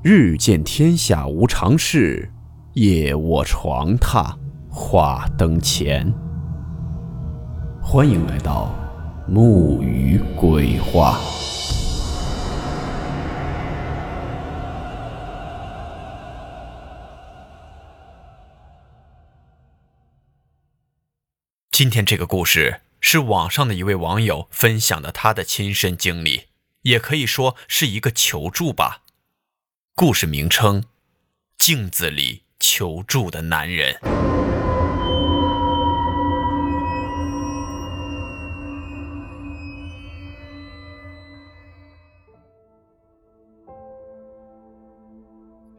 [0.00, 2.30] 日见天下无常事，
[2.74, 4.32] 夜卧床榻
[4.70, 6.14] 话灯前。
[7.82, 8.72] 欢迎来到
[9.26, 11.18] 木鱼鬼话。
[21.72, 26.44] 今天这个故事是网上的一位网友分享的他的亲身经历，
[26.82, 29.02] 也可以说是一个求助吧。
[30.00, 30.84] 故事名称：
[31.58, 33.98] 镜子里求助的男人。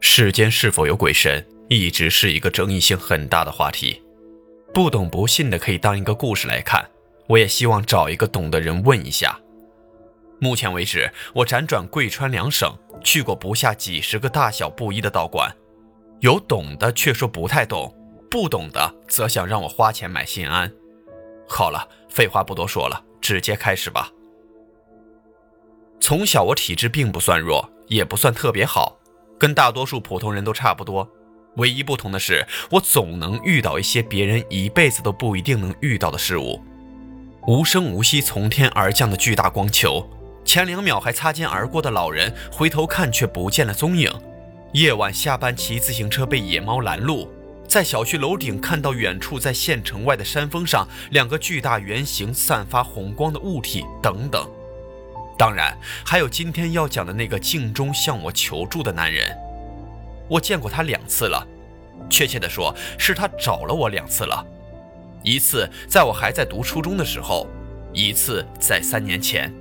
[0.00, 4.02] 世间是否有鬼神，一直是一个争议性很大的话题。
[4.74, 6.86] 不懂不信的可以当一个故事来看，
[7.26, 9.40] 我也希望找一个懂的人问一下。
[10.40, 15.54] 目前为止，我辗转贵川两省，去过不下几十个大小不一的道观，
[16.20, 17.94] 有懂的却说不太懂，
[18.30, 20.72] 不懂的则想让我花钱买心安。
[21.46, 24.10] 好了，废话不多说了，直接开始吧。
[26.00, 28.98] 从小我体质并不算弱，也不算特别好，
[29.38, 31.06] 跟大多数普通人都差不多。
[31.56, 36.62] 唯一不同的是，我总能遇到一些别人一辈子都不一定能遇到的事物，
[37.46, 40.08] 无声无息从天而降的巨大光球。
[40.50, 44.12] 前两秒还擦肩而过的老人，回头看却不见了踪影。
[44.72, 47.30] 夜晚下班骑自行车被野猫拦路，
[47.68, 54.44] 在小区楼顶看到远处在县城外的山峰上两个巨大圆形散发红光的物体等等。
[55.38, 55.72] 当然，
[56.04, 59.32] 还有今天要讲的那个镜中向我求助的男人。
[60.26, 61.46] 我见过他两次了，
[62.10, 64.44] 确切的说，是他找了我两次了。
[65.22, 67.46] 一次在我还在读初中的时候，
[67.92, 69.54] 一次在三年前。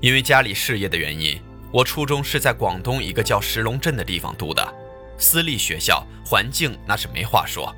[0.00, 1.40] 因为家里事业的原因，
[1.72, 4.74] 我初中是在广东一个叫石龙镇的地方读的，
[5.16, 7.74] 私立学校，环境那是没话说。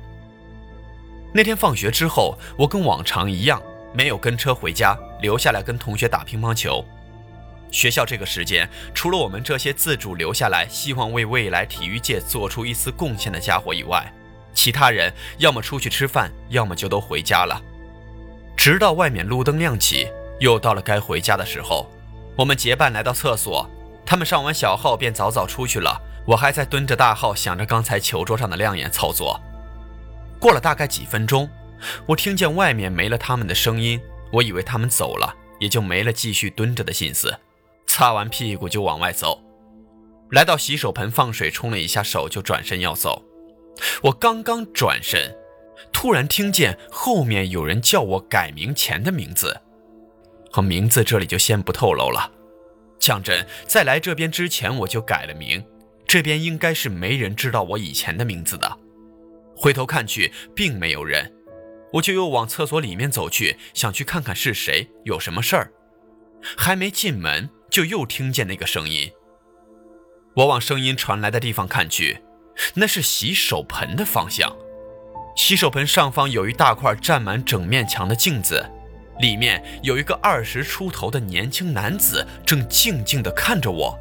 [1.33, 3.61] 那天放学之后，我跟往常一样，
[3.93, 6.83] 没有跟车回家，留下来跟同学打乒乓球。
[7.71, 14.11] 学校这个时间，除了我们这些自主留下来，希望为未来体育界做出一丝贡献的家伙以外，
[14.53, 17.61] 其他人要么出去吃饭，要么就都回家了。
[18.57, 20.07] 直到外面路灯亮起，
[20.39, 21.89] 又到了该回家的时候。
[22.39, 23.69] 我们结伴来到厕所，
[24.05, 26.01] 他们上完小号便早早出去了。
[26.25, 29.37] 我还在蹲着大号，想着刚才球桌上的亮眼操作。
[30.39, 31.49] 过了大概几分钟，
[32.05, 33.99] 我听见外面没了他们的声音，
[34.31, 37.37] 我以为他们走了，也就没了继续蹲着的心思。
[37.85, 39.41] 擦完屁股就往外走，
[40.31, 43.21] 来到洗手盆放水冲了一下手，就转身要走。
[44.03, 45.35] 我刚刚转身，
[45.91, 49.59] 突然听见后面有人叫我改名前的名字。
[50.51, 52.31] 和名字这里就先不透露了。
[52.99, 55.63] 讲真，在来这边之前我就改了名，
[56.05, 58.77] 这边应该是没人知道我以前的名字的。
[59.55, 61.31] 回头看去，并没有人，
[61.93, 65.71] 我就又往厕所里面走去，想去看看是谁，有什么事儿。
[66.57, 69.11] 还没进门，就又听见那个声音。
[70.35, 72.19] 我往声音传来的地方看去，
[72.75, 74.55] 那是洗手盆的方向。
[75.35, 78.69] 洗手盆上方有一大块占满整面墙的镜子。
[79.19, 83.97] 里面有一个二十出头的年轻男子，正静静地看着我。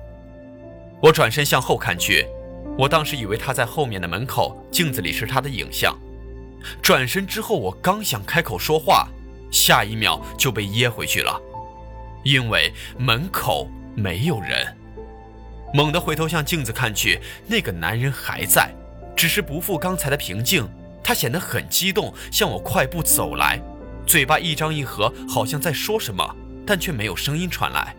[1.01, 2.27] 我转身向后看去，
[2.79, 5.97] 我当时以为他在后面的门口，镜子里是他的影像。
[6.83, 9.09] 转身之后，我刚想开口说话，
[9.51, 11.41] 下一秒就被噎回去了，
[12.25, 14.77] 因为门口没有人。
[15.75, 18.73] 猛地回头向镜子看去，那个男人还在，
[19.17, 20.69] 只是不复刚才的平静，
[21.03, 23.61] 他显得很激动，向我快步走来。
[24.09, 26.35] 嘴巴一张一合，好像在说什么，
[26.67, 27.95] 但却没有声音传来。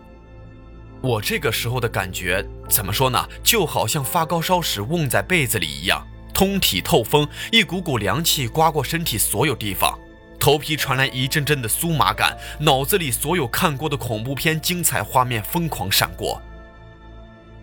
[1.02, 3.24] 我这个时候的感觉怎么说呢？
[3.44, 6.04] 就好像发高烧时瓮在被子里一样，
[6.34, 9.98] 通体透风，一股股凉气刮过身体所有地方，
[10.40, 16.42] 头皮传来一阵阵的酥麻感，脑子里所有看过的恐怖片精彩画面疯狂闪过。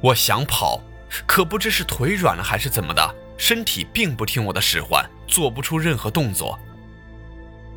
[0.00, 0.80] 我想跑，
[1.26, 6.56] 可不知是腿软了还是怎么的，身体并不听我的使唤，做不出任何动作。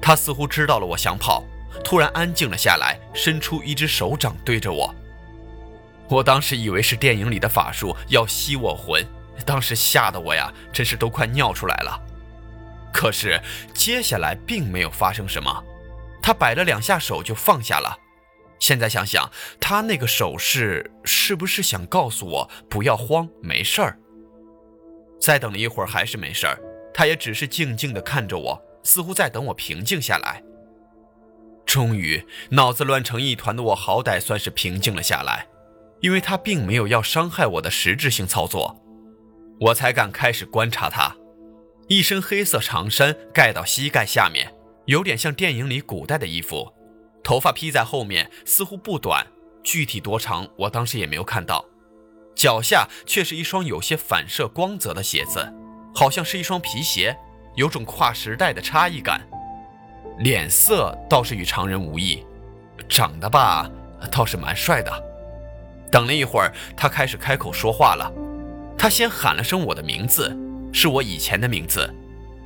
[0.02, 1.44] 他似乎知道了我想跑，
[1.84, 4.94] 突然安静了下来，伸出一只手掌对着我。
[6.08, 9.06] 我当时以为是电影里的法术要吸我魂，
[9.46, 12.02] 当时吓得我呀，真是都快尿出来了。
[12.92, 13.40] 可是
[13.74, 15.64] 接下来并没有发生什么，
[16.22, 17.96] 他摆了两下手就放下了。
[18.60, 19.30] 现在想想，
[19.60, 24.00] 他那个手势是不是想告诉我不要慌，没事儿？
[25.22, 26.60] 再等了一会儿还是没事儿，
[26.94, 28.60] 他也只是静静地看着我。
[28.84, 30.44] 似乎在等我平静下来。
[31.66, 35.48] 终于，脑子乱成一团的我，好歹算是平静了下来。
[36.02, 38.82] 因为他并没有要伤害我的实质性操作，
[39.60, 41.14] 我才敢开始观察他。
[41.90, 44.56] 一身黑色长衫盖到膝盖下面，
[44.86, 46.72] 有点像电影里古代的衣服，
[47.22, 49.28] 头发披在后面，似乎不短，
[49.62, 51.66] 具体多长我当时也没有看到。
[52.34, 55.54] 脚下却是一双有些反射光泽的鞋子，
[55.94, 57.18] 好像是一双皮鞋，
[57.56, 59.22] 有种跨时代的差异感。
[60.20, 62.26] 脸色倒是与常人无异，
[62.90, 63.70] 长得吧
[64.12, 64.92] 倒是蛮帅的。
[65.92, 68.12] 等了一会儿，他开始开口说话了。
[68.78, 70.38] 他先喊了声我的名字，
[70.72, 71.90] 是我以前的名字，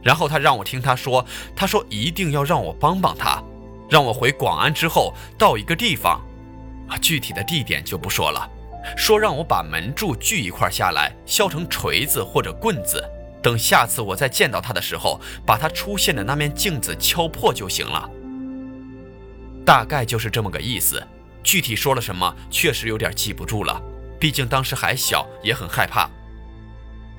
[0.02, 3.44] 然后他让我听他说，他说一定要让我帮帮他，
[3.90, 6.22] 让我回广安之后到一个地方，
[7.02, 8.50] 具体的地点就不说了，
[8.96, 13.04] 说让我把门柱锯一块下来，削成锤子或者棍子，
[13.44, 18.10] 等下次我再见到他的时候，把他出现的那面镜子敲破就行了。
[19.66, 21.06] 大概就是这么个意思。
[21.44, 23.82] 具体说了什么，确实有点记不住了，
[24.18, 26.10] 毕竟当时还小，也很害怕。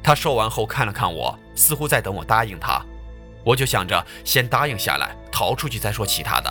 [0.03, 2.82] 他说完后看了看我，似乎在等我答应他。
[3.44, 6.50] 我就想着先答应下来，逃出去再说其他的。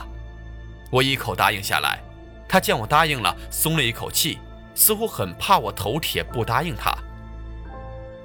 [0.92, 2.00] 我一口答应下来，
[2.48, 4.38] 他见我答应了，松了一口气，
[4.76, 6.96] 似乎很怕我头铁不答应他。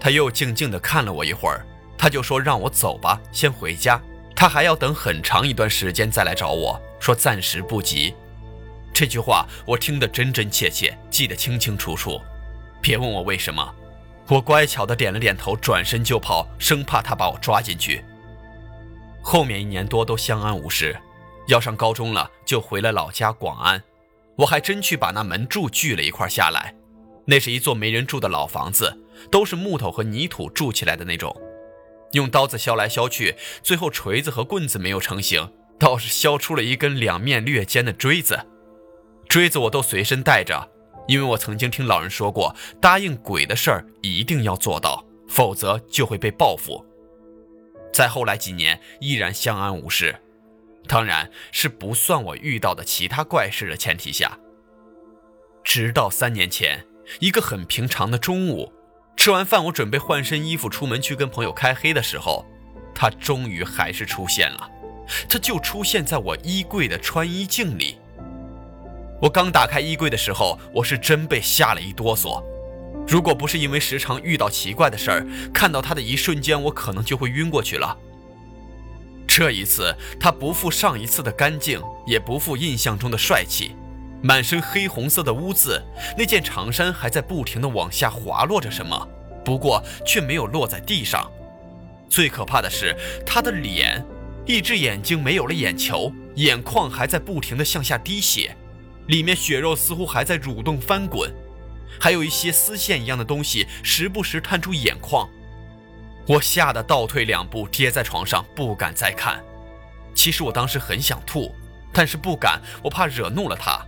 [0.01, 1.65] 他又静静地看了我一会儿，
[1.97, 4.01] 他就说让我走吧，先回家。
[4.35, 8.15] 他还要等很长一段时间再来找我，说暂时不急。
[8.95, 12.21] 这句话我听得真真切切，记得清清楚楚。
[12.81, 13.75] 别问我为什么，
[14.29, 18.05] 我乖巧的点了点头，转身就跑，生怕他把我抓进去。
[19.21, 20.97] 后面一年多都相安无事，
[21.49, 23.83] 要上高中了就回了老家广安。
[24.37, 26.73] 我还真去把那门柱锯了一块下来，
[27.25, 28.97] 那是一座没人住的老房子，
[29.31, 31.35] 都是木头和泥土筑起来的那种。
[32.13, 38.47] 用刀子削来削去，最后锤子和棍子没有成型，倒是削出了一根两面略尖的锥子。
[39.29, 40.71] 锥子我都随身带着，
[41.07, 46.83] 因为我曾经听老人说过，答应鬼的事儿一定要做到，否则就会被报复。
[47.93, 50.17] 再后来几年依然相安无事，
[50.87, 54.39] 当然是不算我遇到的其他怪事的前提下。
[55.63, 56.87] 直到三年前，
[57.21, 58.73] 一个很平常的中午，
[59.19, 62.47] 吃完饭我准备换身衣服出门去跟朋友开黑的时候，
[62.95, 64.71] 他终于还是出现了，
[65.29, 67.99] 他就出现在我衣柜的穿衣镜里。
[69.21, 72.41] 我刚打开衣柜的时候，我是真被吓了一哆嗦。
[73.09, 77.99] 如果不是因为时常遇到奇怪的事儿，看到他的一瞬间，我可能就会晕过去了。
[79.27, 83.75] 这一次，他不复上一次的干净，也不复印象中的帅气，
[84.23, 85.83] 满身黑红色的污渍，
[86.17, 89.09] 那件长衫还在不停地往下滑落着什么，
[89.45, 91.31] 不过却没有落在地上。
[92.09, 94.05] 最可怕的是，他的脸，
[94.47, 98.57] 一只眼睛没有了眼球，眼眶还在不停地向下滴血。
[99.07, 101.33] 里面血肉似乎还在蠕动翻滚，
[101.99, 105.29] 还有一些丝线一样的东西时不时探出眼眶。
[106.27, 109.43] 我吓得倒退两步，跌在床上，不敢再看。
[110.15, 111.55] 其实我当时很想吐，
[111.91, 113.83] 但是不敢，我怕惹怒了他。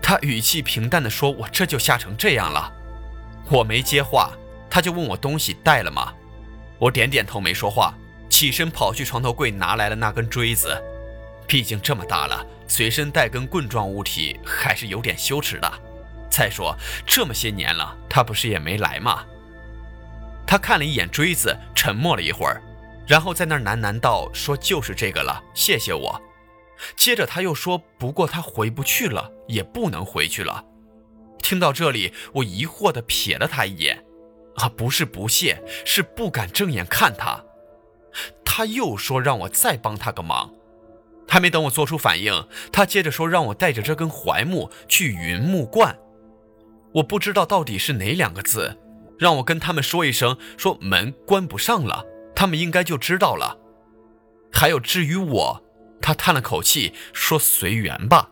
[0.00, 2.72] 他语气平淡地说：“我这就吓成这样了。”
[3.50, 4.32] 我没接话，
[4.70, 6.12] 他就问我东西带了吗？
[6.78, 7.94] 我点点头，没说话，
[8.28, 10.80] 起身跑去床头柜拿来了那根锥子。
[11.46, 15.72] 毕竟这么大了，随身带根棍状物体还是有点羞耻的。
[16.30, 16.76] 再说
[17.06, 19.24] 这么些年了，他不是也没来吗？
[20.46, 22.62] 他看了一眼锥子，沉默了一会儿，
[23.06, 26.20] 然后在那儿喃喃道：“说就是这个了，谢谢我。”
[26.96, 30.64] 接着他又说：“不过他回不去了，也不能回去了。”
[31.42, 34.04] 听到这里，我疑惑地瞥了他一眼，
[34.56, 37.44] 啊，不是不屑，是不敢正眼看他。
[38.44, 40.52] 他又说让我再帮他个忙。
[41.28, 45.96] 还没等我做出反应，他接着说让我带着这根槐木去云木观。
[46.94, 48.78] 我不知道到底是哪两个字，
[49.18, 52.04] 让我跟他们说一声，说门关不上了，
[52.34, 53.58] 他们应该就知道了。
[54.50, 55.62] 还有至于我，
[56.00, 58.30] 他叹了口气说随缘吧。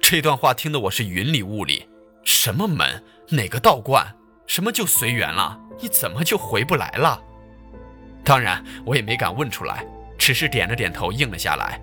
[0.00, 1.88] 这段话听得我是云里雾里，
[2.24, 4.14] 什么门，哪个道观，
[4.46, 5.58] 什么就随缘了？
[5.80, 7.20] 你怎么就回不来了？
[8.22, 9.84] 当然，我也没敢问出来，
[10.18, 11.80] 只是点了点头应了下来。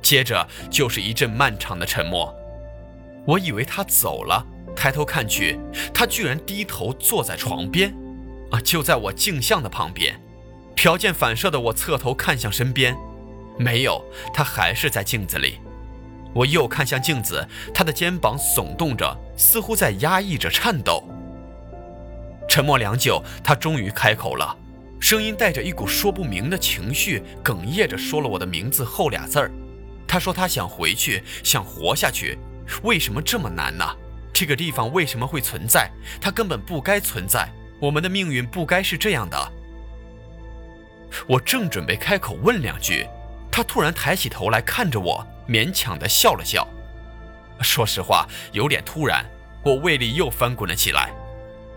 [0.00, 2.34] 接着就是一阵漫长的沉默，
[3.26, 4.46] 我以为他走了，
[4.76, 5.58] 抬头看去，
[5.92, 7.92] 他居然低头坐在床边，
[8.50, 10.22] 啊，就在我镜像的旁边。
[10.76, 12.96] 条件反射的我侧头看向身边，
[13.58, 15.58] 没有，他还是在镜子里。
[16.34, 21.02] 我又看向镜子，他的肩膀耸动着，似乎在压抑着颤抖。
[22.48, 24.56] 沉默良久，他终于开口了，
[25.00, 29.50] 声音带着一股说不明的情绪，哽咽着说了我的名字后俩字儿。
[30.06, 32.38] 他说他想回去，想活下去，
[32.82, 33.84] 为什么这么难呢？
[34.32, 35.90] 这个地方为什么会存在？
[36.20, 37.48] 它根本不该存在。
[37.80, 39.52] 我们的命运不该是这样的。
[41.26, 43.06] 我正准备开口问两句，
[43.58, 46.64] 他突然抬起头来看着我，勉强的笑了笑。
[47.60, 49.24] 说实话，有点突然，
[49.64, 51.10] 我胃里又翻滚了起来。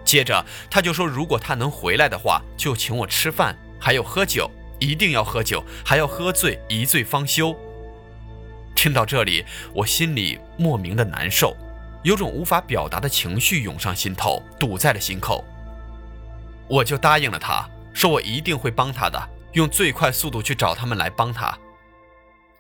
[0.06, 4.48] 接着他就说，如果他能回来的话，就请我吃饭，还有喝酒，
[4.80, 7.58] 一定要喝酒，还要喝醉，一醉方休。
[8.76, 11.58] 听到这里，我心里莫名的难受，
[12.04, 15.44] 有种无法表达的情绪涌上心头，堵在了心口。
[16.68, 19.20] 我就答应了他，说我一定会帮他的，
[19.54, 21.58] 用最快速度去找他们来帮他。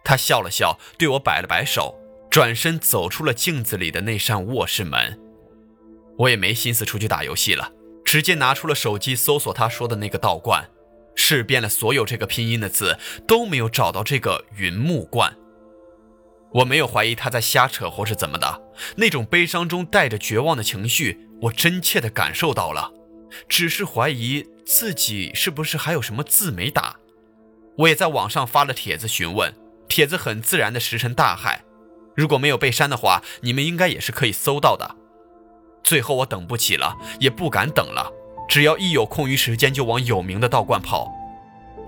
[0.03, 5.19] 他笑了笑，对我摆了摆手，转身走出了镜子里的那扇卧室门。
[6.17, 7.71] 我也没心思出去打游戏了，
[8.03, 10.69] 直接拿出了手机搜索他说的那个道观，
[11.15, 15.35] 试遍了所有这个拼音的字，都没有找到这个云木观。
[16.53, 18.61] 我没有怀疑他在瞎扯或是怎么的，
[18.97, 22.91] 那种悲伤中带着绝望的情绪，我真切地感受到了。
[23.47, 26.97] 只是怀疑自己是不是还有什么字没打。
[27.77, 29.55] 我也在网上发了帖子询问，
[29.91, 31.63] 帖子很自然的石沉大海。
[32.15, 34.95] 如果没有被删的话，你们应该也是可以搜到的。
[35.83, 38.09] 最后我等不起了，也不敢等了，
[38.47, 41.11] 只要一有空余时间就往有名的道观跑。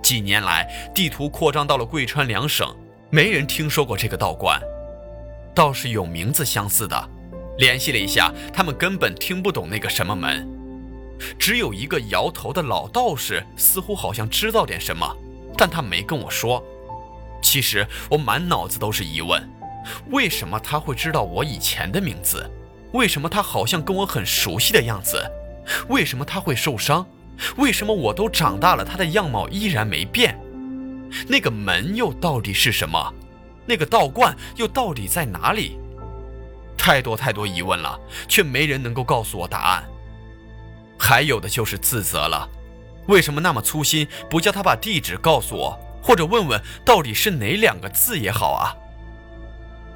[0.04, 2.76] 几年来，地图扩张到了贵川两省。
[3.10, 4.60] 没人听说过这个道观，
[5.56, 7.10] 倒是有名字相似的。
[7.58, 10.46] 联系了一下，他们根本听不懂那个什么门。
[11.40, 15.16] 只有一个摇头的老道士，似乎好像知道点什么，
[15.58, 16.62] 但他没跟我说。
[17.44, 19.48] 其实我满脑子都是疑问：
[20.10, 22.50] 为什么他会知道我以前的名字？
[22.94, 25.22] 为什么他好像跟我很熟悉的样子？
[25.90, 27.06] 为什么他会受伤？
[27.58, 30.40] 为什么我都长大了，他的样貌依然没变？
[31.28, 33.14] 那个门又到底是什么？
[33.66, 35.78] 那个道观又到底在哪里？
[36.78, 39.84] 太多太多疑问了，却没人能够告诉我答案。
[41.00, 42.48] 还有的就是自责了，
[43.08, 48.76] 为什么那么粗心，不叫他把地址告诉我，或者问问到底是哪两个字也好啊？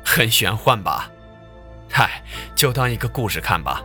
[0.03, 1.11] 很玄幻吧？
[1.91, 2.23] 嗨，
[2.55, 3.83] 就当一个故事看吧。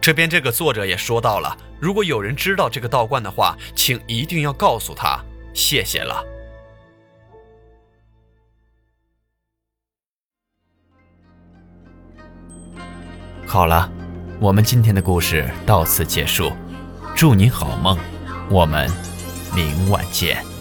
[0.00, 5.18] 这边这个作者也说到了，如果有人知道这个道观的话，请一定要告诉他，
[5.54, 6.22] 谢谢了。
[13.46, 13.90] 好了，
[14.38, 16.52] 我们今天的故事到此结束，
[17.16, 17.98] 祝你好梦，
[18.50, 18.88] 我们
[19.54, 20.57] 明晚见。